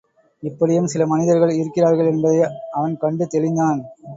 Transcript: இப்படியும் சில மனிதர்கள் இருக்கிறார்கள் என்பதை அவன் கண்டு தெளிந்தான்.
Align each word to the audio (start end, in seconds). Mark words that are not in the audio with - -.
இப்படியும் 0.43 0.87
சில 0.87 1.05
மனிதர்கள் 1.05 1.51
இருக்கிறார்கள் 1.51 2.07
என்பதை 2.07 2.39
அவன் 2.71 2.97
கண்டு 2.97 3.27
தெளிந்தான். 3.27 3.81